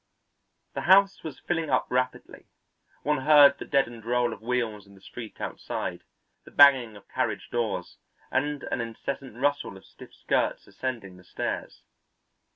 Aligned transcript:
The 0.73 0.81
house 0.89 1.21
was 1.21 1.39
filling 1.41 1.69
up 1.69 1.85
rapidly; 1.87 2.47
one 3.03 3.19
heard 3.19 3.59
the 3.59 3.65
deadened 3.65 4.03
roll 4.03 4.33
of 4.33 4.41
wheels 4.41 4.87
in 4.87 4.95
the 4.95 4.99
street 5.01 5.39
outside, 5.39 6.01
the 6.43 6.49
banging 6.49 6.97
of 6.97 7.07
carriage 7.07 7.51
doors, 7.51 7.97
and 8.31 8.63
an 8.71 8.81
incessant 8.81 9.37
rustle 9.37 9.77
of 9.77 9.85
stiff 9.85 10.11
skirts 10.15 10.65
ascending 10.65 11.17
the 11.17 11.23
stairs. 11.23 11.83